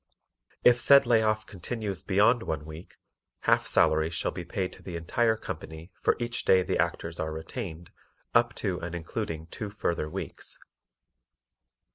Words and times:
If 0.63 0.81
said 0.81 1.05
lay 1.05 1.21
off 1.21 1.45
continues 1.45 2.01
beyond 2.01 2.41
one 2.41 2.65
week, 2.65 2.95
half 3.41 3.67
salaries 3.67 4.15
shall 4.15 4.31
be 4.31 4.43
paid 4.43 4.73
to 4.73 4.81
the 4.81 4.95
entire 4.95 5.37
company 5.37 5.91
for 6.01 6.15
each 6.17 6.43
day 6.43 6.63
the 6.63 6.79
Actors 6.79 7.19
are 7.19 7.31
retained 7.31 7.91
up 8.33 8.55
to 8.55 8.79
and 8.79 8.95
including 8.95 9.45
two 9.51 9.69
further 9.69 10.09
weeks. 10.09 10.57